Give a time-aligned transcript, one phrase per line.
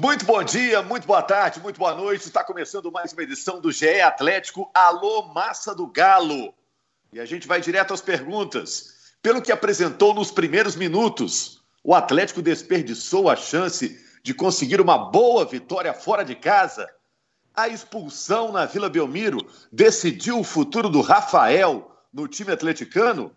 [0.00, 2.24] Muito bom dia, muito boa tarde, muito boa noite.
[2.24, 6.54] Está começando mais uma edição do GE Atlético Alô Massa do Galo.
[7.12, 8.94] E a gente vai direto às perguntas.
[9.20, 15.44] Pelo que apresentou nos primeiros minutos, o Atlético desperdiçou a chance de conseguir uma boa
[15.44, 16.88] vitória fora de casa.
[17.52, 23.32] A expulsão na Vila Belmiro decidiu o futuro do Rafael no time atleticano.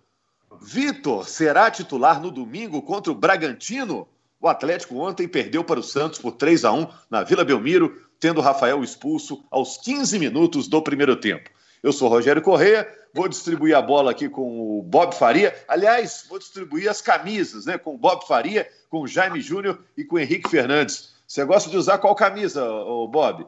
[0.62, 4.08] Vitor será titular no domingo contra o Bragantino?
[4.42, 8.40] O Atlético ontem perdeu para o Santos por 3 a 1 na Vila Belmiro, tendo
[8.40, 11.48] o Rafael expulso aos 15 minutos do primeiro tempo.
[11.84, 15.54] Eu sou Rogério Correia, vou distribuir a bola aqui com o Bob Faria.
[15.68, 17.78] Aliás, vou distribuir as camisas, né?
[17.78, 21.14] Com o Bob Faria, com o Jaime Júnior e com o Henrique Fernandes.
[21.28, 23.46] Você gosta de usar qual camisa, ô Bob?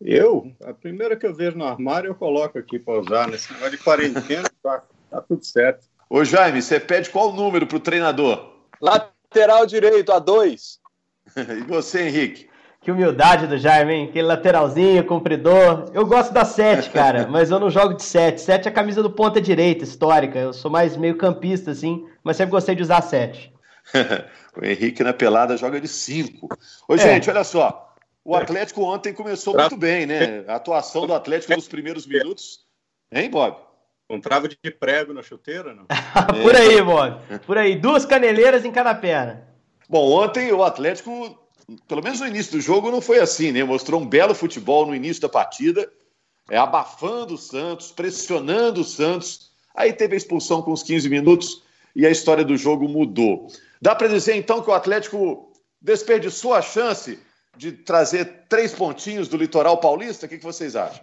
[0.00, 0.50] Eu?
[0.64, 3.28] A primeira que eu vejo no armário eu coloco aqui para usar.
[3.28, 5.86] Nesse negócio de quarentena, tá, tá tudo certo.
[6.08, 8.54] Ô Jaime, você pede qual número para o treinador?
[8.80, 10.78] Lá lateral direito, a dois.
[11.36, 12.50] e você, Henrique?
[12.80, 14.08] Que humildade do Jaime, hein?
[14.08, 15.90] Aquele lateralzinho, compridor.
[15.92, 18.40] Eu gosto da 7, cara, mas eu não jogo de 7.
[18.40, 20.38] 7 é a camisa do ponta direita, histórica.
[20.38, 23.52] Eu sou mais meio campista, assim, mas sempre gostei de usar 7.
[24.56, 26.48] o Henrique na pelada joga de 5.
[26.88, 26.98] Ô, é.
[26.98, 27.94] gente, olha só.
[28.24, 30.44] O Atlético ontem começou muito bem, né?
[30.46, 32.60] A atuação do Atlético nos primeiros minutos.
[33.12, 33.56] Hein, Bob?
[34.10, 35.86] Com trava de prego na chuteira, não?
[36.42, 37.20] Por aí, Bob.
[37.46, 37.76] Por aí.
[37.76, 39.46] Duas caneleiras em cada perna.
[39.88, 41.38] Bom, ontem o Atlético,
[41.86, 43.62] pelo menos no início do jogo, não foi assim, né?
[43.62, 45.88] Mostrou um belo futebol no início da partida,
[46.50, 49.52] é, abafando o Santos, pressionando o Santos.
[49.76, 51.62] Aí teve a expulsão com os 15 minutos
[51.94, 53.46] e a história do jogo mudou.
[53.80, 57.16] Dá para dizer então que o Atlético desperdiçou a chance
[57.56, 60.26] de trazer três pontinhos do litoral paulista?
[60.26, 61.00] O que, que vocês acham?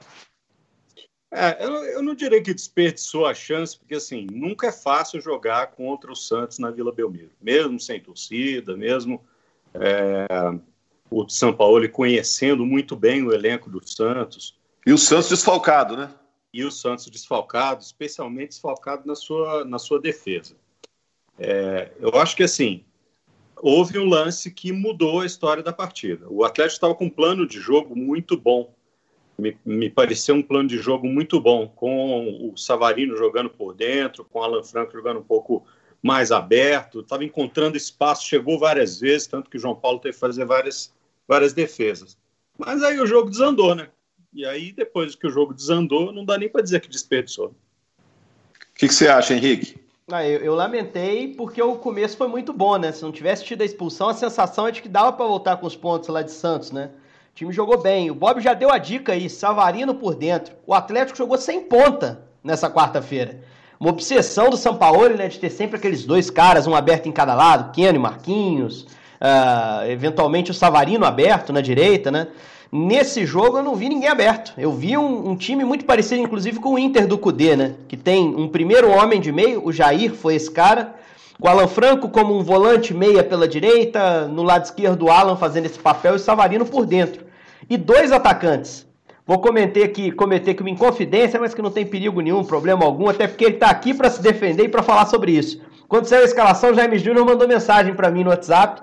[1.31, 5.67] É, eu, eu, não diria que desperdiçou a chance, porque assim, nunca é fácil jogar
[5.71, 9.21] contra o Santos na Vila Belmiro, mesmo sem torcida, mesmo
[9.73, 10.25] é,
[11.11, 14.57] o São Paulo conhecendo muito bem o elenco do Santos.
[14.85, 16.09] E o Santos desfalcado, né?
[16.53, 20.55] E o Santos desfalcado, especialmente desfalcado na sua, na sua defesa.
[21.37, 22.85] É, eu acho que assim,
[23.57, 26.25] houve um lance que mudou a história da partida.
[26.29, 28.73] O Atlético estava com um plano de jogo muito bom
[29.37, 34.25] me, me pareceu um plano de jogo muito bom, com o Savarino jogando por dentro,
[34.25, 35.65] com o Alan Franco jogando um pouco
[36.01, 40.19] mais aberto, estava encontrando espaço, chegou várias vezes, tanto que o João Paulo teve que
[40.19, 40.93] fazer várias,
[41.27, 42.17] várias defesas.
[42.57, 43.89] Mas aí o jogo desandou, né?
[44.33, 47.47] E aí, depois que o jogo desandou, não dá nem para dizer que desperdiçou.
[47.47, 47.53] O
[48.75, 49.79] que, que, você acha, Henrique?
[50.11, 52.91] Ah, eu, eu, lamentei porque o começo foi muito bom, né?
[52.91, 55.65] Se não tivesse tido a expulsão, a sensação é de que dava para voltar com
[55.65, 56.91] os pontos lá de Santos, né?
[57.37, 58.09] Time jogou bem.
[58.09, 60.55] O Bob já deu a dica aí, Savarino por dentro.
[60.65, 63.41] O Atlético jogou sem ponta nessa quarta-feira.
[63.79, 67.11] Uma obsessão do São Paulo, né, de ter sempre aqueles dois caras, um aberto em
[67.11, 68.87] cada lado, Keno e Marquinhos,
[69.21, 72.25] uh, eventualmente o Savarino aberto na direita, né?
[72.71, 74.53] Nesse jogo eu não vi ninguém aberto.
[74.57, 77.75] Eu vi um, um, time muito parecido, inclusive, com o Inter do Cudê, né?
[77.87, 80.95] Que tem um primeiro homem de meio, o Jair foi esse cara,
[81.39, 85.35] com o Alan Franco como um volante meia pela direita, no lado esquerdo o Alan
[85.35, 87.26] fazendo esse papel e o Savarino por dentro
[87.69, 88.87] e dois atacantes.
[89.25, 93.09] Vou cometer aqui, cometer aqui uma inconfidência, mas que não tem perigo nenhum, problema algum,
[93.09, 95.61] até porque ele está aqui para se defender e para falar sobre isso.
[95.87, 98.81] Quando saiu a escalação, Jaime Júnior mandou mensagem para mim no WhatsApp.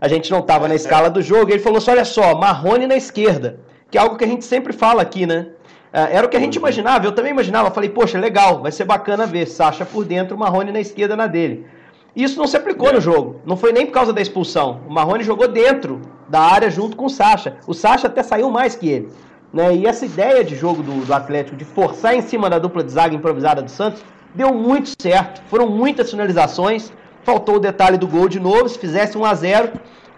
[0.00, 1.50] A gente não estava na escala do jogo.
[1.50, 3.60] E ele falou assim: olha só, Marrone na esquerda,
[3.90, 5.48] que é algo que a gente sempre fala aqui, né?
[5.92, 7.70] É, era o que a gente imaginava, eu também imaginava.
[7.70, 11.66] Falei, poxa, legal, vai ser bacana ver Sacha por dentro, Marrone na esquerda na dele.
[12.14, 13.40] Isso não se aplicou no jogo.
[13.44, 14.80] Não foi nem por causa da expulsão.
[14.88, 17.56] O Marrone jogou dentro da área junto com o Sacha.
[17.66, 19.08] O Sacha até saiu mais que ele.
[19.52, 19.76] Né?
[19.76, 22.92] E essa ideia de jogo do, do Atlético, de forçar em cima da dupla de
[22.92, 24.02] zaga improvisada do Santos,
[24.34, 25.42] deu muito certo.
[25.48, 26.92] Foram muitas finalizações.
[27.22, 28.68] Faltou o detalhe do gol de novo.
[28.68, 29.72] Se fizesse 1 a 0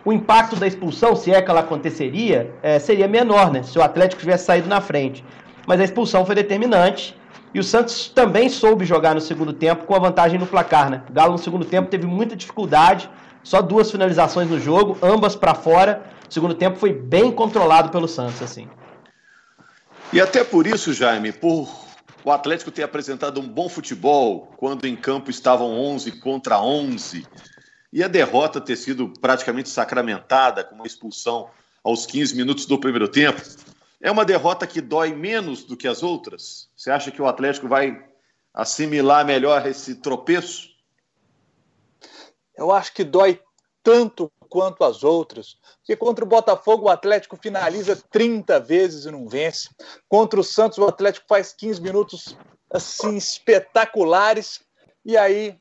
[0.05, 3.63] o impacto da expulsão, se é que ela aconteceria, é, seria menor, né?
[3.63, 5.25] Se o Atlético tivesse saído na frente.
[5.67, 7.17] Mas a expulsão foi determinante.
[7.55, 11.03] E o Santos também soube jogar no segundo tempo com a vantagem no placar, né?
[11.09, 13.11] O Galo no segundo tempo teve muita dificuldade,
[13.43, 16.03] só duas finalizações no jogo, ambas para fora.
[16.29, 18.69] O segundo tempo foi bem controlado pelo Santos, assim.
[20.13, 21.69] E até por isso, Jaime, por
[22.25, 27.27] o Atlético ter apresentado um bom futebol quando em campo estavam 11 contra 11
[27.93, 31.49] e a derrota ter sido praticamente sacramentada com uma expulsão
[31.85, 33.43] aos 15 minutos do primeiro tempo,
[34.03, 36.69] é uma derrota que dói menos do que as outras?
[36.77, 38.05] Você acha que o Atlético vai
[38.53, 40.69] assimilar melhor esse tropeço?
[42.57, 43.41] Eu acho que dói
[43.83, 45.57] tanto quanto as outras.
[45.79, 49.71] Porque contra o Botafogo o Atlético finaliza 30 vezes e não vence.
[50.09, 52.37] Contra o Santos o Atlético faz 15 minutos
[52.71, 54.61] assim espetaculares
[55.05, 55.57] e aí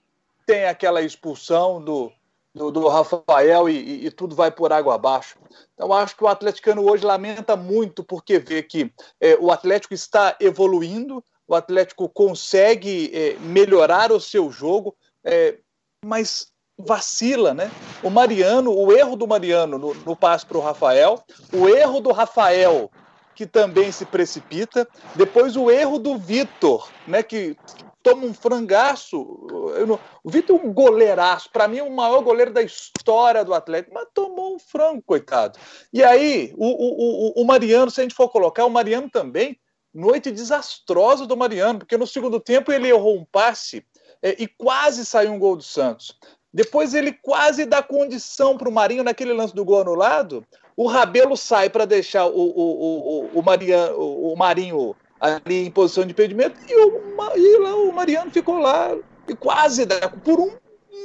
[0.45, 2.11] tem aquela expulsão do
[2.53, 5.37] do, do Rafael e, e, e, tudo vai por água abaixo.
[5.73, 10.35] Então, acho que o atleticano hoje lamenta muito porque vê que é, o Atlético está
[10.39, 15.57] evoluindo, o Atlético consegue é, melhorar o seu jogo, é,
[16.03, 17.71] mas vacila, né?
[18.03, 22.11] O Mariano, o erro do Mariano no, no passe para o Rafael, o erro do
[22.11, 22.89] Rafael
[23.35, 27.23] que também se precipita, depois o erro do Vitor, né?
[27.23, 27.55] Que
[28.03, 29.47] toma um frangaço.
[29.87, 33.53] Não, o Vitor é um goleiraço, para mim é o maior goleiro da história do
[33.53, 35.57] Atlético, mas tomou um frango, coitado.
[35.93, 39.59] E aí, o, o, o, o Mariano, se a gente for colocar, o Mariano também,
[39.93, 43.85] noite desastrosa do Mariano, porque no segundo tempo ele errou um passe
[44.21, 46.17] é, e quase saiu um gol do Santos.
[46.53, 50.45] Depois ele quase dá condição para o Marinho naquele lance do gol anulado.
[50.75, 56.03] O Rabelo sai para deixar o, o, o, o, Mariano, o Marinho ali em posição
[56.03, 58.97] de impedimento e o, e lá, o Mariano ficou lá
[59.27, 60.51] e quase dá, por um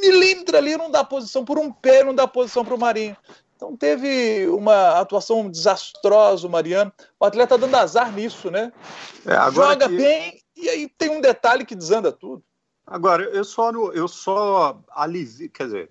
[0.01, 3.17] milímetro ali não dá posição, por um pé não dá posição para o Marinho.
[3.55, 6.93] Então teve uma atuação desastrosa o Mariano.
[7.19, 8.73] O atleta tá dando azar nisso, né?
[9.25, 9.97] É, Joga que...
[9.97, 12.43] bem e aí tem um detalhe que desanda tudo.
[12.87, 15.91] Agora, eu só, eu só alivio, quer dizer,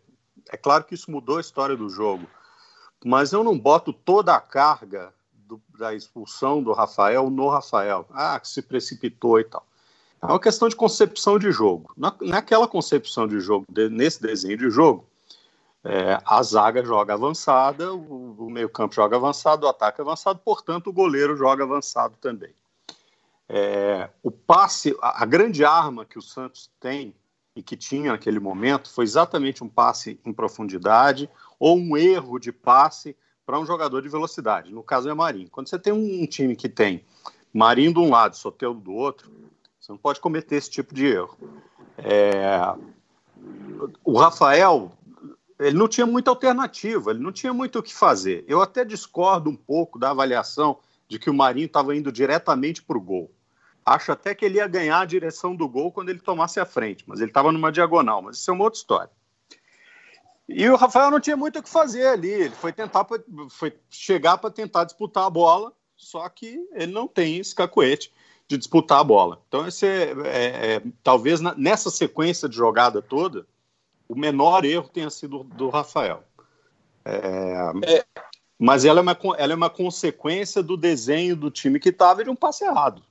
[0.50, 2.26] é claro que isso mudou a história do jogo,
[3.04, 5.14] mas eu não boto toda a carga
[5.48, 8.06] do, da expulsão do Rafael no Rafael.
[8.12, 9.66] Ah, que se precipitou e tal.
[10.22, 11.94] É uma questão de concepção de jogo.
[11.96, 15.06] Na, naquela concepção de jogo, de, nesse desenho de jogo,
[15.84, 20.94] é, a zaga joga avançada, o, o meio-campo joga avançado, o ataque avançado, portanto, o
[20.94, 22.54] goleiro joga avançado também.
[23.48, 27.14] É, o passe, a, a, grande arma que o Santos tem
[27.56, 32.52] e que tinha naquele momento foi exatamente um passe em profundidade ou um erro de
[32.52, 33.16] passe
[33.46, 34.74] para um jogador de velocidade.
[34.74, 35.50] No caso é Marinho.
[35.50, 37.06] Quando você tem um time que tem
[37.54, 39.32] Marinho de um lado Soteldo do outro,
[39.80, 41.38] você não pode cometer esse tipo de erro.
[41.98, 42.60] É,
[44.04, 44.92] o Rafael,
[45.60, 48.44] ele não tinha muita alternativa, ele não tinha muito o que fazer.
[48.48, 52.98] Eu até discordo um pouco da avaliação de que o Marinho estava indo diretamente para
[52.98, 53.32] o gol.
[53.86, 57.04] Acho até que ele ia ganhar a direção do gol quando ele tomasse a frente,
[57.06, 59.12] mas ele estava numa diagonal, mas isso é uma outra história.
[60.48, 63.06] E o Rafael não tinha muito o que fazer ali, ele foi tentar
[63.50, 68.14] foi chegar para tentar disputar a bola, só que ele não tem esse cacuete
[68.48, 69.42] de disputar a bola.
[69.48, 73.48] Então esse é, é, é talvez na, nessa sequência de jogada toda,
[74.08, 76.24] o menor erro tenha sido do Rafael.
[77.04, 78.06] É, é,
[78.58, 82.30] mas ela é, uma, ela é uma consequência do desenho do time que estava de
[82.30, 83.04] um passe errado.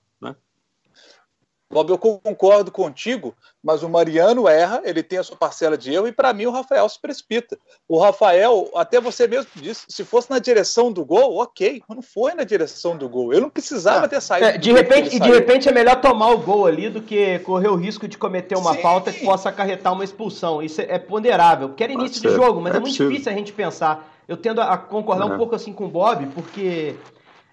[1.70, 6.06] Bob, eu concordo contigo, mas o Mariano erra, ele tem a sua parcela de erro,
[6.06, 7.58] e para mim o Rafael se precipita.
[7.88, 12.02] O Rafael, até você mesmo disse, se fosse na direção do gol, ok, mas não
[12.02, 13.32] foi na direção do gol.
[13.32, 14.08] Eu não precisava é.
[14.08, 14.46] ter saído.
[14.46, 17.68] É, de repente, e de repente é melhor tomar o gol ali do que correr
[17.68, 18.82] o risco de cometer uma Sim.
[18.82, 20.62] falta que possa acarretar uma expulsão.
[20.62, 23.52] Isso é ponderável, porque era início de jogo, mas é, é muito difícil a gente
[23.52, 25.34] pensar eu tendo a concordar uhum.
[25.34, 26.96] um pouco assim com o Bob, porque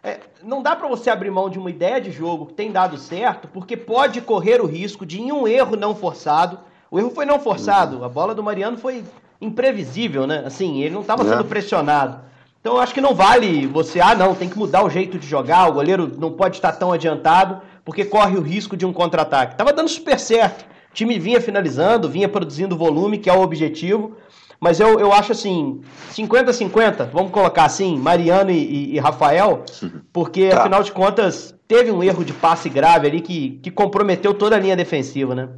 [0.03, 2.97] é, não dá para você abrir mão de uma ideia de jogo que tem dado
[2.97, 6.59] certo, porque pode correr o risco de em um erro não forçado.
[6.89, 8.03] O erro foi não forçado, uhum.
[8.03, 9.03] a bola do Mariano foi
[9.39, 10.43] imprevisível, né?
[10.45, 11.47] Assim, ele não estava sendo é.
[11.47, 12.19] pressionado.
[12.59, 15.25] Então eu acho que não vale você, ah, não, tem que mudar o jeito de
[15.25, 19.55] jogar, o goleiro não pode estar tão adiantado, porque corre o risco de um contra-ataque.
[19.55, 20.63] Tava dando super certo.
[20.91, 24.15] O time vinha finalizando, vinha produzindo volume, que é o objetivo.
[24.61, 25.81] Mas eu, eu acho assim,
[26.11, 29.65] 50-50, vamos colocar assim, Mariano e, e, e Rafael,
[30.13, 30.59] porque tá.
[30.59, 34.59] afinal de contas teve um erro de passe grave ali que, que comprometeu toda a
[34.59, 35.49] linha defensiva, né?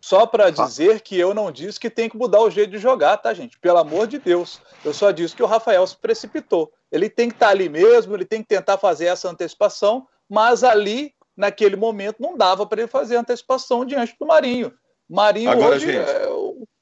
[0.00, 3.16] Só para dizer que eu não disse que tem que mudar o jeito de jogar,
[3.18, 3.56] tá, gente?
[3.58, 4.60] Pelo amor de Deus.
[4.84, 6.72] Eu só disse que o Rafael se precipitou.
[6.90, 10.64] Ele tem que estar tá ali mesmo, ele tem que tentar fazer essa antecipação, mas
[10.64, 14.72] ali, naquele momento, não dava para ele fazer antecipação diante do Marinho.
[15.08, 15.98] Marinho Agora, hoje gente...
[15.98, 16.26] é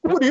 [0.06, 0.22] por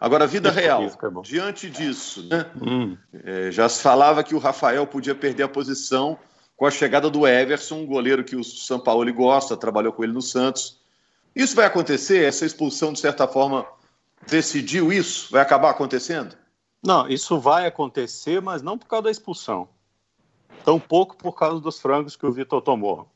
[0.00, 2.46] Agora, vida real, é diante disso, né?
[2.60, 2.96] Hum.
[3.12, 6.18] É, já se falava que o Rafael podia perder a posição
[6.56, 10.12] com a chegada do Everson, um goleiro que o São Paulo gosta, trabalhou com ele
[10.12, 10.80] no Santos.
[11.34, 12.24] Isso vai acontecer?
[12.24, 13.66] Essa expulsão, de certa forma,
[14.26, 15.28] decidiu isso?
[15.32, 16.36] Vai acabar acontecendo?
[16.84, 19.68] Não, isso vai acontecer, mas não por causa da expulsão.
[20.64, 23.08] Tampouco por causa dos frangos que o Vitor tomou.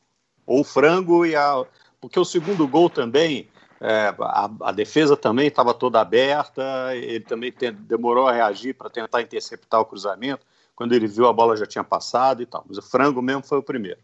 [0.46, 1.64] Ou o frango e a.
[2.00, 3.48] Porque o segundo gol também
[3.80, 8.88] é, a, a, defesa também estava toda aberta, ele também tem, demorou a reagir para
[8.88, 10.46] tentar interceptar o cruzamento.
[10.74, 12.64] Quando ele viu a bola já tinha passado e tal.
[12.68, 13.98] Mas o frango mesmo foi o primeiro.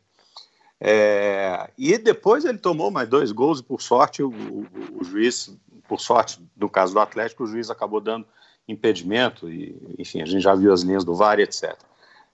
[0.81, 4.67] É, e depois ele tomou mais dois gols e por sorte o, o,
[5.01, 8.27] o, juiz, por sorte no caso do Atlético, o juiz acabou dando
[8.67, 11.79] impedimento e enfim a gente já viu as linhas do VAR, etc.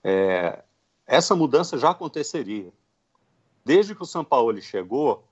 [0.03, 0.61] É,
[1.07, 2.73] essa mudança já aconteceria
[3.65, 5.25] desde que o São Paulo chegou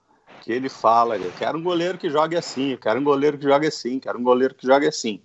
[0.42, 3.44] que ele fala, eu quero um goleiro que jogue assim, eu quero um goleiro que
[3.44, 5.20] jogue assim, quero um goleiro que jogue assim.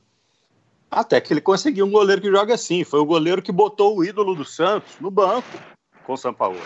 [0.90, 2.84] Até que ele conseguiu um goleiro que joga assim.
[2.84, 5.48] Foi o goleiro que botou o ídolo do Santos no banco
[6.06, 6.60] com o São Paulo.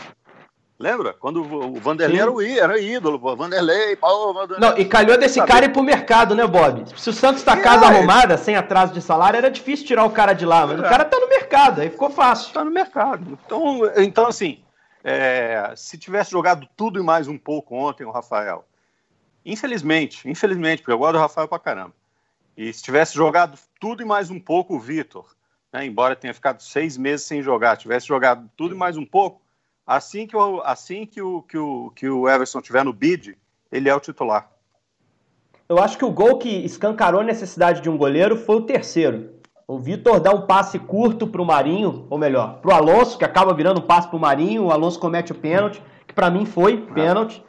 [0.77, 1.13] Lembra?
[1.13, 3.33] Quando o Vanderlei era, o, era ídolo, pô.
[3.33, 4.59] Vanderlei, Paulo, Vanderlei.
[4.69, 6.83] Não, e calhou desse cara ir pro mercado, né, Bob?
[6.97, 10.09] Se o Santos tá casa é, arrumada, sem atraso de salário, era difícil tirar o
[10.09, 10.81] cara de lá, mas é.
[10.81, 12.51] o cara tá no mercado, aí ficou fácil.
[12.51, 13.39] Tá no mercado.
[13.45, 14.64] Então, então assim,
[15.05, 18.65] é, se tivesse jogado tudo e mais um pouco ontem, o Rafael,
[19.45, 21.93] infelizmente, infelizmente, porque eu gosto do Rafael pra caramba,
[22.57, 25.33] e se tivesse jogado tudo e mais um pouco o Vitor,
[25.71, 29.45] né, embora tenha ficado seis meses sem jogar, tivesse jogado tudo e mais um pouco,
[29.85, 33.37] Assim que o, assim que o, que o, que o Everson tiver no bid,
[33.71, 34.49] ele é o titular.
[35.69, 39.34] Eu acho que o gol que escancarou a necessidade de um goleiro foi o terceiro.
[39.67, 43.25] O Vitor dá um passe curto para o Marinho, ou melhor, para o Alonso, que
[43.25, 44.65] acaba virando um passe para o Marinho.
[44.65, 47.43] O Alonso comete o pênalti, que para mim foi pênalti.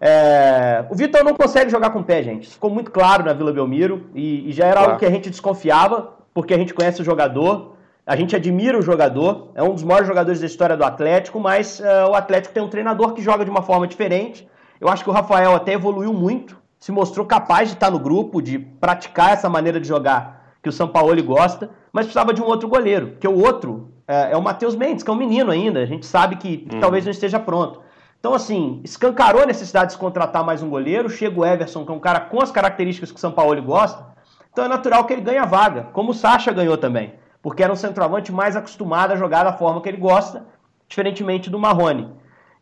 [0.00, 0.86] É...
[0.88, 2.44] O Vitor não consegue jogar com o pé, gente.
[2.44, 4.88] Isso ficou muito claro na Vila Belmiro e, e já era claro.
[4.90, 7.74] algo que a gente desconfiava, porque a gente conhece o jogador.
[8.06, 11.80] A gente admira o jogador, é um dos maiores jogadores da história do Atlético, mas
[11.80, 14.48] uh, o Atlético tem um treinador que joga de uma forma diferente.
[14.80, 18.40] Eu acho que o Rafael até evoluiu muito, se mostrou capaz de estar no grupo,
[18.40, 22.46] de praticar essa maneira de jogar que o São Paulo gosta, mas precisava de um
[22.46, 25.80] outro goleiro, que o outro uh, é o Matheus Mendes, que é um menino ainda,
[25.80, 26.80] a gente sabe que, que hum.
[26.80, 27.80] talvez não esteja pronto.
[28.20, 31.92] Então, assim, escancarou a necessidade de se contratar mais um goleiro, chega o Everson, que
[31.92, 34.06] é um cara com as características que o São Paulo gosta,
[34.52, 37.12] então é natural que ele ganhe a vaga, como o Sacha ganhou também
[37.42, 40.46] porque era um centroavante mais acostumado a jogar da forma que ele gosta,
[40.88, 42.12] diferentemente do Marrone.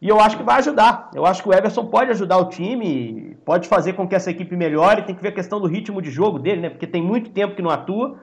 [0.00, 1.11] E eu acho que vai ajudar.
[1.15, 4.57] Eu acho que o Everson pode ajudar o time, pode fazer com que essa equipe
[4.57, 5.03] melhore.
[5.03, 6.69] Tem que ver a questão do ritmo de jogo dele, né?
[6.69, 8.19] Porque tem muito tempo que não atua.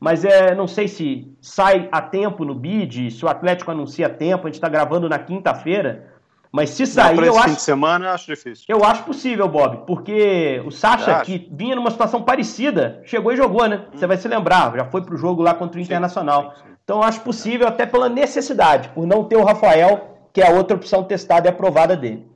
[0.00, 4.10] Mas é, não sei se sai a tempo no bid, se o Atlético anuncia a
[4.10, 4.46] tempo.
[4.46, 6.14] A gente está gravando na quinta-feira.
[6.52, 7.48] Mas se sair, eu acho.
[7.48, 8.64] Fim de semana, eu acho difícil.
[8.68, 13.66] Eu acho possível, Bob, porque o Sacha, que vinha numa situação parecida, chegou e jogou,
[13.66, 13.84] né?
[13.92, 16.42] Você vai se lembrar, já foi pro jogo lá contra o Internacional.
[16.42, 16.74] Sim, sim, sim.
[16.84, 20.54] Então eu acho possível, até pela necessidade, por não ter o Rafael, que é a
[20.54, 22.26] outra opção testada e aprovada dele.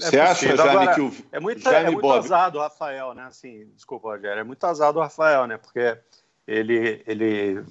[0.00, 1.12] É, Você acha, Jaime, Agora, que o.
[1.30, 2.18] É muito, é muito Bob...
[2.18, 3.24] azado o Rafael, né?
[3.24, 5.58] Assim, desculpa, Rogério, é muito azado o Rafael, né?
[5.58, 5.98] Porque
[6.46, 7.64] ele, ele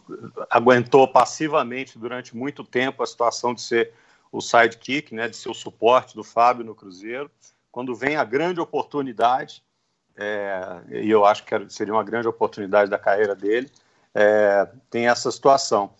[0.50, 3.94] aguentou passivamente durante muito tempo a situação de ser
[4.32, 7.30] o sidekick, né, de ser o suporte do Fábio no Cruzeiro.
[7.72, 9.62] Quando vem a grande oportunidade,
[10.16, 13.70] é, e eu acho que seria uma grande oportunidade da carreira dele,
[14.14, 15.94] é, tem essa situação.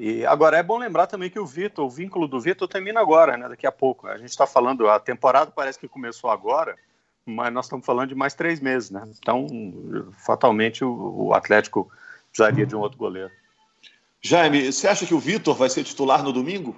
[0.00, 3.36] E agora é bom lembrar também que o Vitor, o vínculo do Vitor termina agora,
[3.36, 3.48] né?
[3.48, 4.06] Daqui a pouco.
[4.06, 6.76] A gente está falando, a temporada parece que começou agora,
[7.24, 9.02] mas nós estamos falando de mais três meses, né?
[9.18, 9.46] Então,
[10.24, 11.90] fatalmente, o, o Atlético
[12.30, 13.30] precisaria de um outro goleiro.
[14.20, 16.74] Jaime, você acha que o Vitor vai ser titular no domingo?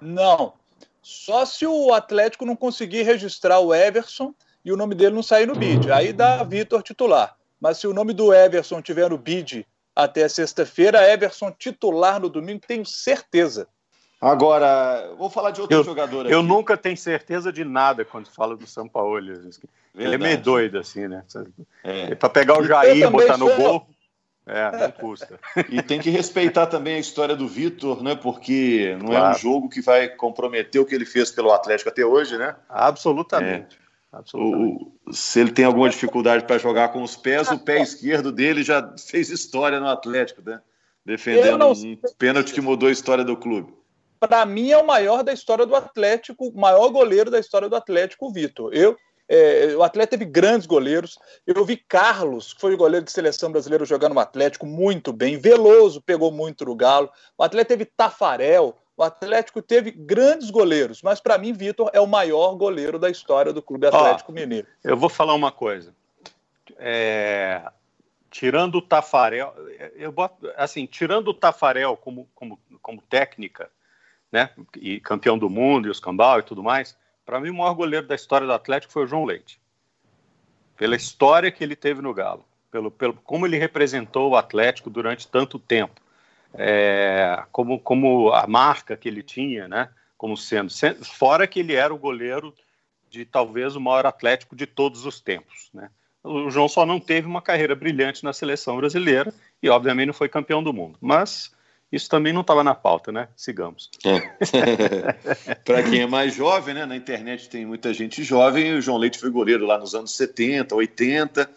[0.00, 0.54] Não.
[1.02, 5.46] Só se o Atlético não conseguir registrar o Everson e o nome dele não sair
[5.46, 5.90] no bid.
[5.90, 7.36] Aí dá Vitor titular.
[7.60, 12.60] Mas se o nome do Everson tiver no bid até sexta-feira, Everson titular no domingo,
[12.66, 13.66] tenho certeza.
[14.20, 16.34] Agora, vou falar de outro eu, jogador aqui.
[16.34, 19.18] Eu nunca tenho certeza de nada quando falo do São Paulo.
[19.18, 21.24] Ele é meio doido, assim, né?
[21.82, 22.14] É.
[22.14, 23.86] Para pegar o Jair e botar no gol.
[24.48, 25.40] É, não custa.
[25.68, 28.14] e tem que respeitar também a história do Vitor, né?
[28.14, 29.26] Porque não claro.
[29.26, 32.54] é um jogo que vai comprometer o que ele fez pelo Atlético até hoje, né?
[32.68, 33.76] Absolutamente.
[33.82, 33.85] É.
[34.18, 34.84] Absolutamente.
[35.06, 38.62] O, se ele tem alguma dificuldade para jogar com os pés, o pé esquerdo dele
[38.62, 40.60] já fez história no Atlético, né?
[41.04, 43.72] Defendendo um pênalti que mudou a história do clube.
[44.18, 47.76] Para mim é o maior da história do Atlético, o maior goleiro da história do
[47.76, 48.72] Atlético, o Vitor.
[48.74, 48.96] Eu
[49.28, 51.18] é, o Atlético teve grandes goleiros.
[51.46, 55.36] Eu vi Carlos, que foi o goleiro de seleção brasileira jogando no Atlético, muito bem.
[55.36, 57.10] Veloso pegou muito no Galo.
[57.36, 58.76] O Atlético teve Tafarel.
[58.96, 63.52] O Atlético teve grandes goleiros, mas para mim, Vitor é o maior goleiro da história
[63.52, 64.66] do Clube Atlético Ó, Mineiro.
[64.82, 65.94] Eu vou falar uma coisa.
[66.78, 67.62] É,
[68.30, 69.54] tirando o Tafarel,
[69.94, 73.70] eu boto, assim, tirando o Tafarel como, como, como técnica,
[74.32, 77.74] né, e campeão do mundo e os cambal e tudo mais, para mim, o maior
[77.74, 79.60] goleiro da história do Atlético foi o João Leite.
[80.76, 85.28] Pela história que ele teve no Galo, pelo, pelo como ele representou o Atlético durante
[85.28, 86.00] tanto tempo,
[86.58, 89.88] é, como, como a marca que ele tinha, né?
[90.16, 90.70] Como sendo,
[91.04, 92.54] fora que ele era o goleiro
[93.10, 95.90] de talvez o maior Atlético de todos os tempos, né?
[96.22, 99.32] O João só não teve uma carreira brilhante na seleção brasileira
[99.62, 100.98] e, obviamente, não foi campeão do mundo.
[101.00, 101.52] Mas
[101.92, 103.28] isso também não estava na pauta, né?
[103.36, 103.90] Sigamos.
[104.04, 105.54] É.
[105.64, 106.84] Para quem é mais jovem, né?
[106.84, 108.74] Na internet tem muita gente jovem.
[108.74, 111.48] O João Leite foi goleiro lá nos anos 70, 80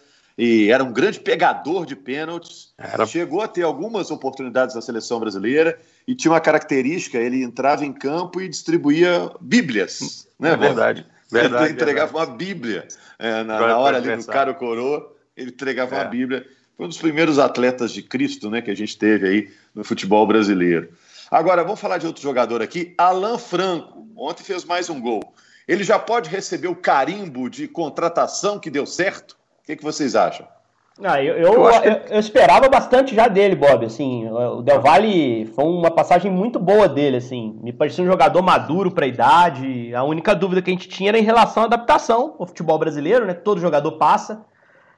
[0.41, 2.69] e era um grande pegador de pênaltis.
[2.77, 3.05] Era...
[3.05, 5.77] Chegou a ter algumas oportunidades na seleção brasileira
[6.07, 10.25] e tinha uma característica: ele entrava em campo e distribuía bíblias.
[10.39, 11.05] Né, é verdade.
[11.31, 12.31] Verdade, ele entregava verdade.
[12.31, 12.87] uma Bíblia
[13.19, 15.99] é, na, na, hora ali do cara coroa, ele entregava é.
[15.99, 16.43] uma Bíblia.
[16.75, 20.25] Foi um dos primeiros atletas de Cristo né, que a gente teve aí no futebol
[20.25, 20.89] brasileiro.
[21.29, 24.07] Agora, vamos falar de outro jogador aqui, Alan Franco.
[24.15, 25.21] Ontem fez mais um gol.
[25.67, 29.37] Ele já pode receber o carimbo de contratação que deu certo?
[29.69, 30.47] O que, que vocês acham?
[31.03, 32.13] Ah, eu, eu, eu, que...
[32.15, 33.85] eu, esperava bastante já dele, Bob.
[33.85, 37.17] Assim, o Del Valle foi uma passagem muito boa dele.
[37.17, 39.93] Assim, me parecia um jogador maduro para a idade.
[39.93, 43.27] A única dúvida que a gente tinha era em relação à adaptação ao futebol brasileiro,
[43.27, 43.35] né?
[43.35, 44.43] Todo jogador passa.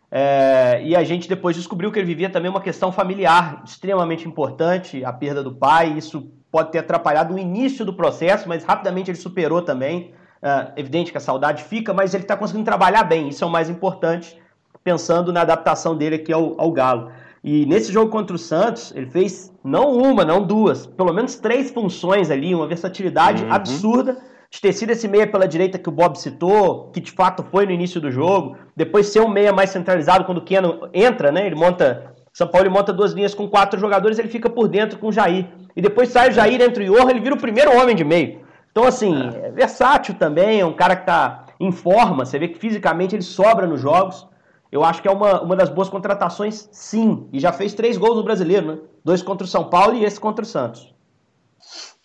[0.10, 5.04] É, e a gente depois descobriu que ele vivia também uma questão familiar extremamente importante,
[5.04, 5.98] a perda do pai.
[5.98, 10.14] Isso pode ter atrapalhado o início do processo, mas rapidamente ele superou também.
[10.42, 13.28] É, evidente que a saudade fica, mas ele está conseguindo trabalhar bem.
[13.28, 14.40] Isso é o mais importante
[14.84, 17.12] pensando na adaptação dele aqui ao, ao Galo.
[17.44, 21.72] E nesse jogo contra o Santos, ele fez não uma, não duas, pelo menos três
[21.72, 23.52] funções ali, uma versatilidade uhum.
[23.52, 24.18] absurda
[24.52, 27.66] de ter sido esse meia pela direita que o Bob citou, que de fato foi
[27.66, 31.46] no início do jogo, depois ser um meia mais centralizado quando o Keno entra, né?
[31.48, 32.14] Ele monta.
[32.34, 35.48] São Paulo monta duas linhas com quatro jogadores, ele fica por dentro com o Jair.
[35.76, 38.42] E depois sai o Jair entre o Johan, ele vira o primeiro homem de meio.
[38.72, 42.48] Então, assim, é, é versátil também, é um cara que tá em forma, você vê
[42.48, 44.28] que fisicamente ele sobra nos jogos.
[44.72, 47.28] Eu acho que é uma, uma das boas contratações, sim.
[47.34, 48.80] E já fez três gols no brasileiro, né?
[49.04, 50.94] Dois contra o São Paulo e esse contra o Santos.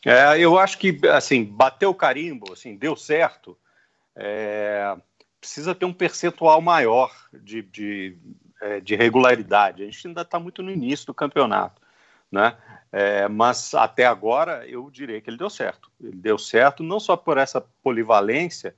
[0.04, 3.56] É, eu acho que, assim, bateu o carimbo, assim, deu certo.
[4.16, 4.96] É,
[5.40, 8.16] precisa ter um percentual maior de, de,
[8.60, 9.82] é, de regularidade.
[9.82, 11.80] A gente ainda está muito no início do campeonato,
[12.30, 12.56] né?
[12.90, 15.90] É, mas até agora eu diria que ele deu certo.
[16.00, 18.74] Ele deu certo não só por essa polivalência,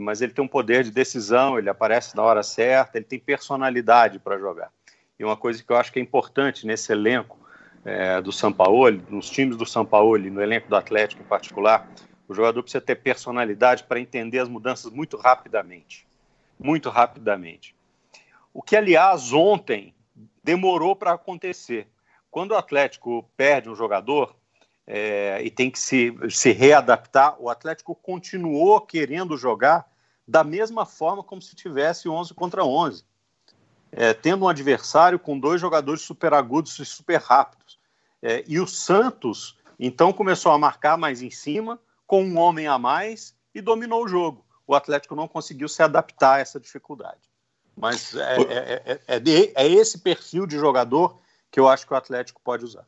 [0.00, 4.18] mas ele tem um poder de decisão, ele aparece na hora certa, ele tem personalidade
[4.18, 4.72] para jogar.
[5.18, 7.38] E uma coisa que eu acho que é importante nesse elenco
[7.84, 11.88] é, do São Paulo, nos times do São Paulo, no elenco do Atlético em particular,
[12.26, 16.06] o jogador precisa ter personalidade para entender as mudanças muito rapidamente.
[16.58, 17.74] Muito rapidamente.
[18.52, 19.94] O que, aliás, ontem
[20.42, 21.88] demorou para acontecer.
[22.30, 24.36] Quando o Atlético perde um jogador,
[24.92, 27.36] é, e tem que se, se readaptar.
[27.40, 29.89] O Atlético continuou querendo jogar
[30.30, 33.04] da mesma forma como se tivesse 11 contra 11,
[33.90, 37.80] é, tendo um adversário com dois jogadores super agudos e super rápidos.
[38.22, 42.78] É, e o Santos, então, começou a marcar mais em cima, com um homem a
[42.78, 44.44] mais, e dominou o jogo.
[44.68, 47.28] O Atlético não conseguiu se adaptar a essa dificuldade.
[47.76, 51.18] Mas é, é, é, é, é esse perfil de jogador
[51.50, 52.86] que eu acho que o Atlético pode usar.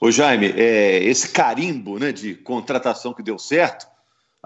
[0.00, 3.86] Ô Jaime, é, esse carimbo né, de contratação que deu certo,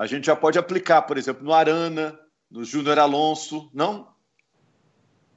[0.00, 2.18] a gente já pode aplicar, por exemplo, no Arana,
[2.50, 4.08] no Júnior Alonso, não?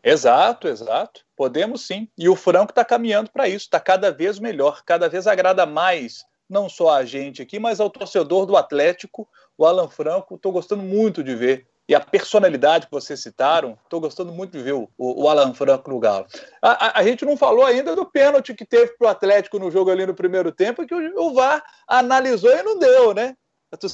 [0.01, 1.25] Exato, exato.
[1.35, 2.07] Podemos sim.
[2.17, 6.23] E o Franco está caminhando para isso, está cada vez melhor, cada vez agrada mais,
[6.49, 10.35] não só a gente aqui, mas ao torcedor do Atlético, o Alan Franco.
[10.35, 14.63] Estou gostando muito de ver e a personalidade que vocês citaram, estou gostando muito de
[14.63, 16.25] ver o, o, Alan Franco no Galo.
[16.61, 19.69] A, a, a, gente não falou ainda do pênalti que teve para o Atlético no
[19.69, 23.35] jogo ali no primeiro tempo, que o, o VAR analisou e não deu, né?
[23.77, 23.89] Tô...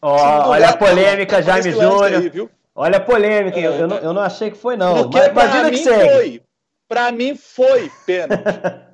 [0.00, 2.50] oh, olha a polêmica, Jaime Júnior.
[2.74, 5.08] Olha a polêmica, é, eu, eu, não, eu não achei que foi, não.
[5.08, 6.42] Porque para mim foi.
[6.88, 8.42] Para mim foi pênalti.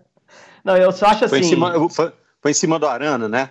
[0.64, 1.36] não, eu só acho assim.
[1.36, 3.50] Foi em cima, foi, foi em cima do Arana, né?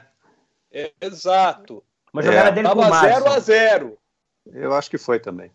[0.71, 1.83] É, exato.
[2.13, 2.51] Uma jogada é.
[2.51, 3.97] dele Tava 0 a 0
[4.53, 5.51] eu acho que foi também.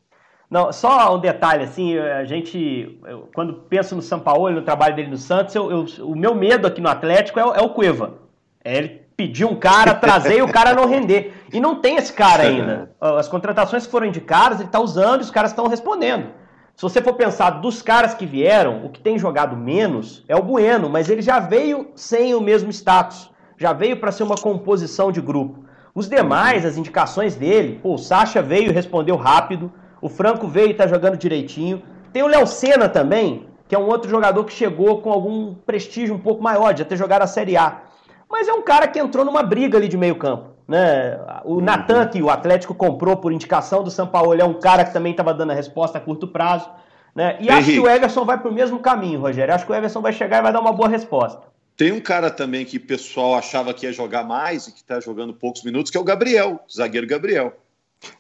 [0.49, 4.95] Não, só um detalhe, assim, a gente, eu, quando penso no São Paulo, no trabalho
[4.95, 8.19] dele no Santos, eu, eu, o meu medo aqui no Atlético é, é o Cueva.
[8.63, 11.34] É ele pedir um cara, trazer e o cara não render.
[11.55, 12.91] E não tem esse cara ainda.
[13.01, 16.27] As contratações que foram indicadas, ele está usando e os caras estão respondendo.
[16.75, 20.43] Se você for pensar dos caras que vieram, o que tem jogado menos é o
[20.43, 23.31] Bueno, mas ele já veio sem o mesmo status.
[23.57, 25.65] Já veio para ser uma composição de grupo.
[25.95, 30.67] Os demais, as indicações dele, pô, o Sacha veio e respondeu rápido, o Franco veio
[30.67, 31.85] e está jogando direitinho.
[32.13, 36.17] Tem o Léo Senna também, que é um outro jogador que chegou com algum prestígio
[36.17, 37.83] um pouco maior, de já ter jogado a Série A.
[38.29, 40.54] Mas é um cara que entrou numa briga ali de meio campo.
[40.67, 41.19] Né?
[41.45, 44.93] O Natan, que o Atlético comprou por indicação do São Paulo, é um cara que
[44.93, 46.69] também estava dando a resposta a curto prazo.
[47.15, 47.37] Né?
[47.41, 47.51] E Henrique.
[47.51, 49.55] acho que o Everson vai para o mesmo caminho, Rogério.
[49.55, 51.43] Acho que o Everson vai chegar e vai dar uma boa resposta.
[51.77, 55.01] Tem um cara também que o pessoal achava que ia jogar mais e que está
[55.01, 57.53] jogando poucos minutos, que é o Gabriel, o zagueiro Gabriel.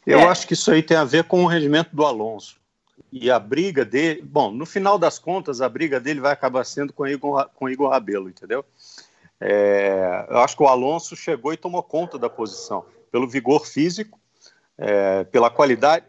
[0.06, 0.24] Eu é.
[0.24, 2.56] acho que isso aí tem a ver com o rendimento do Alonso.
[3.12, 6.92] E a briga dele, bom, no final das contas, a briga dele vai acabar sendo
[6.92, 8.64] com o Igor, com o Igor Rabelo, entendeu?
[9.40, 14.18] É, eu acho que o Alonso chegou e tomou conta da posição, pelo vigor físico,
[14.78, 16.06] é, pela qualidade.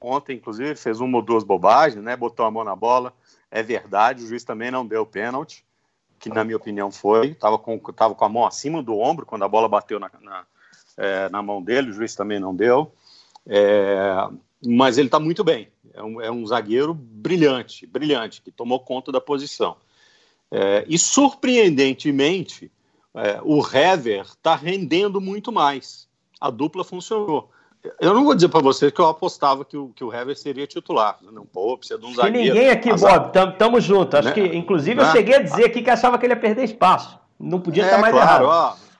[0.00, 2.16] Ontem, inclusive, fez uma ou duas bobagens, né?
[2.16, 3.12] Botou a mão na bola.
[3.50, 5.64] É verdade, o juiz também não deu pênalti
[6.20, 9.42] que na minha opinião foi, estava com, tava com a mão acima do ombro quando
[9.42, 10.44] a bola bateu na, na,
[10.98, 12.92] é, na mão dele, o juiz também não deu.
[13.46, 14.28] É,
[14.64, 15.68] mas ele está muito bem.
[15.94, 19.78] É um, é um, zagueiro brilhante, brilhante, que tomou conta da posição.
[20.50, 22.70] É, e surpreendentemente,
[23.14, 26.08] é, o Hever está rendendo muito mais.
[26.40, 27.50] A dupla funcionou.
[27.98, 30.66] Eu não vou dizer para vocês que eu apostava que o, que o Hever seria
[30.66, 31.18] titular.
[31.22, 32.38] Não, pô, precisa de um zagueiro.
[32.38, 34.16] E ninguém aqui, Bob, tamo, tamo junto.
[34.16, 34.34] Acho né?
[34.34, 35.12] que, inclusive, eu né?
[35.12, 37.18] cheguei a dizer aqui que achava que ele ia perder espaço.
[37.38, 38.76] Não podia é, estar mais claro, errado.
[38.76, 38.90] Ó,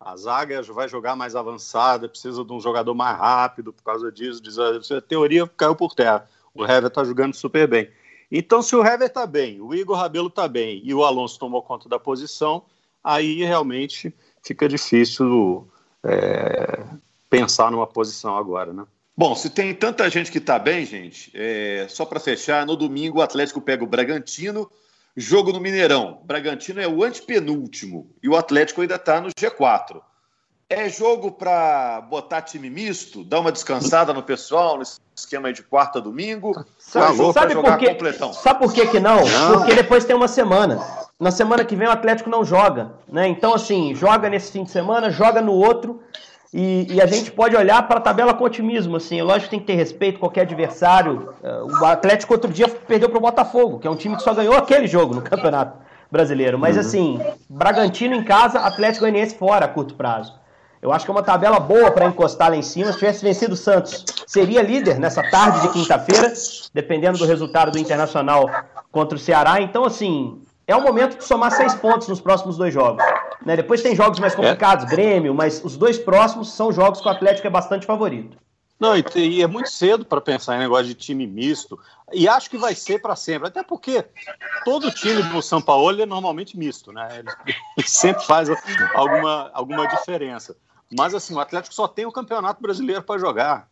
[0.00, 4.42] a zaga vai jogar mais avançada, precisa de um jogador mais rápido por causa disso.
[4.42, 6.26] Diz, a teoria caiu por terra.
[6.54, 7.90] O Hever está jogando super bem.
[8.30, 11.62] Então, se o Hever está bem, o Igor Rabelo está bem e o Alonso tomou
[11.62, 12.62] conta da posição,
[13.02, 15.68] aí realmente fica difícil
[16.04, 16.84] é,
[17.28, 18.84] pensar numa posição agora, né?
[19.16, 23.18] Bom, se tem tanta gente que está bem, gente, é, só para fechar, no domingo
[23.18, 24.70] o Atlético pega o Bragantino
[25.16, 26.20] Jogo no Mineirão.
[26.24, 30.00] Bragantino é o antepenúltimo e o Atlético ainda está no G4.
[30.68, 35.98] É jogo para botar time misto, dar uma descansada no pessoal, nesse esquema de quarta
[35.98, 36.64] a domingo?
[36.78, 37.90] Sabe, sabe por quê?
[37.90, 38.32] Completão?
[38.32, 39.24] Sabe por que, que não?
[39.24, 39.52] não?
[39.58, 40.80] Porque depois tem uma semana.
[41.18, 42.92] Na semana que vem o Atlético não joga.
[43.08, 43.28] Né?
[43.28, 46.00] Então, assim, joga nesse fim de semana, joga no outro.
[46.52, 49.22] E, e, a gente pode olhar para a tabela com otimismo, assim.
[49.22, 51.32] Lógico que tem que ter respeito qualquer adversário.
[51.42, 54.34] É, o Atlético outro dia perdeu para o Botafogo, que é um time que só
[54.34, 55.78] ganhou aquele jogo no Campeonato
[56.10, 56.58] Brasileiro.
[56.58, 56.80] Mas uhum.
[56.80, 60.34] assim, Bragantino em casa, Atlético Goianiense fora a curto prazo.
[60.82, 62.90] Eu acho que é uma tabela boa para encostar lá em cima.
[62.92, 66.32] Se tivesse vencido o Santos, seria líder nessa tarde de quinta-feira,
[66.72, 68.48] dependendo do resultado do Internacional
[68.90, 69.60] contra o Ceará.
[69.60, 73.04] Então, assim, é o momento de somar seis pontos nos próximos dois jogos.
[73.44, 73.56] Né?
[73.56, 74.88] Depois tem jogos mais complicados, é.
[74.88, 78.38] Grêmio, mas os dois próximos são jogos que o Atlético é bastante favorito.
[78.78, 81.78] Não, e, e é muito cedo para pensar em negócio de time misto.
[82.10, 83.48] E acho que vai ser para sempre.
[83.48, 84.02] Até porque
[84.64, 87.06] todo time do São Paulo é normalmente misto, né?
[87.18, 87.28] Ele,
[87.76, 88.48] ele sempre faz
[88.94, 90.56] alguma, alguma diferença.
[90.96, 93.70] Mas assim, o Atlético só tem o Campeonato Brasileiro para jogar.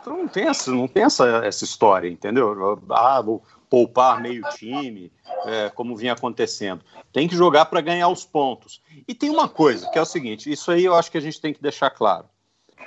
[0.00, 2.80] Então não tem, essa, não tem essa, essa história, entendeu?
[2.90, 5.12] Ah, vou poupar meio time,
[5.44, 6.82] é, como vinha acontecendo.
[7.12, 8.80] Tem que jogar para ganhar os pontos.
[9.06, 11.40] E tem uma coisa, que é o seguinte: isso aí eu acho que a gente
[11.40, 12.26] tem que deixar claro.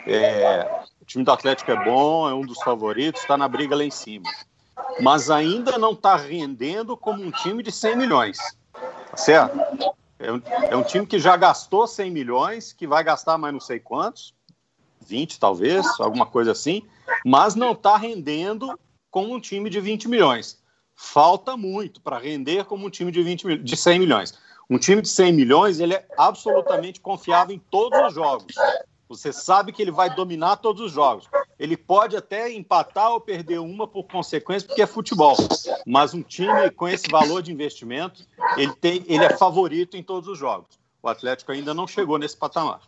[0.06, 3.84] É, o time do Atlético é bom, é um dos favoritos, está na briga lá
[3.84, 4.30] em cima.
[5.02, 8.38] Mas ainda não está rendendo como um time de 100 milhões.
[8.72, 9.58] Tá certo?
[10.20, 13.60] É um, é um time que já gastou 100 milhões, que vai gastar mais não
[13.60, 14.34] sei quantos,
[15.02, 16.84] 20 talvez, alguma coisa assim,
[17.26, 18.78] mas não está rendendo
[19.12, 20.60] como um time de 20 milhões
[20.98, 24.34] falta muito para render como um time de, 20, de 100 milhões.
[24.68, 28.56] Um time de 100 milhões, ele é absolutamente confiável em todos os jogos.
[29.10, 31.30] Você sabe que ele vai dominar todos os jogos.
[31.58, 35.36] Ele pode até empatar ou perder uma por consequência, porque é futebol.
[35.86, 38.26] Mas um time com esse valor de investimento,
[38.58, 40.78] ele, tem, ele é favorito em todos os jogos.
[41.02, 42.82] O Atlético ainda não chegou nesse patamar.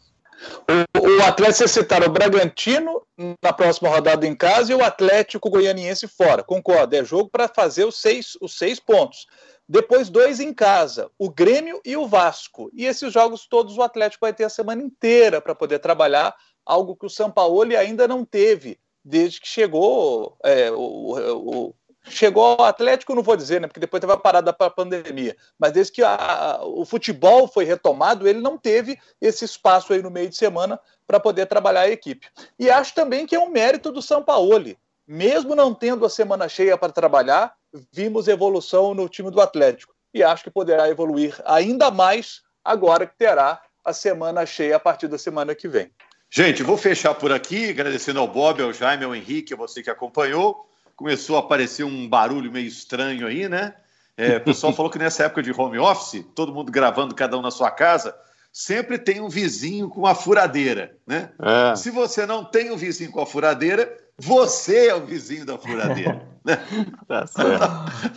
[0.95, 3.01] O, o Atlético citaram o Bragantino
[3.41, 6.43] na próxima rodada em casa e o Atlético Goianiense fora.
[6.43, 9.27] Concordo, é jogo para fazer os seis, os seis pontos.
[9.71, 12.71] Depois, dois em casa, o Grêmio e o Vasco.
[12.73, 16.95] E esses jogos todos o Atlético vai ter a semana inteira para poder trabalhar, algo
[16.95, 22.63] que o São Paulo ainda não teve desde que chegou é, o, o, chegou ao
[22.63, 25.93] Atlético, não vou dizer, né, porque depois teve a parada para a pandemia, mas desde
[25.93, 30.36] que a, o futebol foi retomado, ele não teve esse espaço aí no meio de
[30.36, 32.27] semana para poder trabalhar a equipe.
[32.58, 34.75] E acho também que é um mérito do São Paulo.
[35.08, 37.55] Mesmo não tendo a semana cheia para trabalhar,
[37.91, 39.93] vimos evolução no time do Atlético.
[40.13, 45.08] E acho que poderá evoluir ainda mais agora que terá a semana cheia a partir
[45.08, 45.91] da semana que vem.
[46.32, 49.89] Gente, vou fechar por aqui, agradecendo ao Bob, ao Jaime, ao Henrique, a você que
[49.89, 53.73] acompanhou começou a aparecer um barulho meio estranho aí, né?
[54.17, 57.41] É, o pessoal falou que nessa época de home office, todo mundo gravando cada um
[57.41, 58.13] na sua casa,
[58.51, 61.29] sempre tem um vizinho com a furadeira, né?
[61.39, 61.75] É.
[61.77, 66.27] Se você não tem um vizinho com a furadeira, você é o vizinho da furadeira.
[67.08, 67.63] tá certo.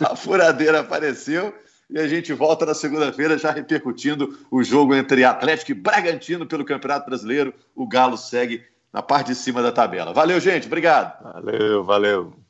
[0.05, 1.53] A furadeira apareceu
[1.89, 6.65] e a gente volta na segunda-feira já repercutindo o jogo entre Atlético e Bragantino pelo
[6.65, 7.53] Campeonato Brasileiro.
[7.75, 10.13] O Galo segue na parte de cima da tabela.
[10.13, 10.67] Valeu, gente.
[10.67, 11.21] Obrigado.
[11.23, 12.42] Valeu, valeu.